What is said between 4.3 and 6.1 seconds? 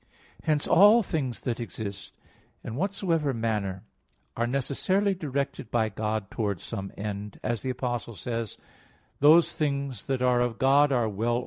are necessarily directed by